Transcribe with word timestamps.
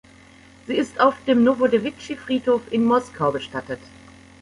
Sie 0.65 0.73
ist 0.73 0.99
auf 0.99 1.13
dem 1.25 1.43
Nowodewitschi-Friedhof 1.43 2.63
in 2.71 2.83
Moskau 2.83 3.31
bestattet. 3.31 3.79